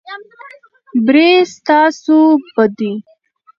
بری 1.05 1.31
ستاسو 1.55 2.17
په 2.53 2.63
دی. 2.77 2.91